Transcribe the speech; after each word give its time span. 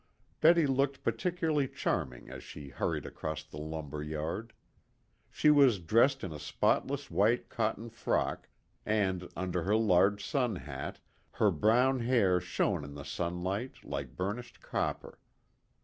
Betty 0.39 0.65
looked 0.65 1.03
particularly 1.03 1.67
charming 1.67 2.31
as 2.31 2.41
she 2.43 2.69
hurried 2.69 3.05
across 3.05 3.43
the 3.43 3.59
lumber 3.59 4.01
yard. 4.01 4.51
She 5.29 5.51
was 5.51 5.77
dressed 5.77 6.23
in 6.23 6.33
a 6.33 6.39
spotless 6.39 7.11
white 7.11 7.49
cotton 7.49 7.87
frock, 7.87 8.49
and, 8.83 9.29
under 9.35 9.61
her 9.61 9.75
large 9.75 10.25
sun 10.25 10.55
hat, 10.55 10.99
her 11.33 11.51
brown 11.51 11.99
hair 11.99 12.39
shone 12.41 12.83
in 12.83 12.95
the 12.95 13.05
sunlight 13.05 13.83
like 13.83 14.15
burnished 14.15 14.59
copper. 14.59 15.19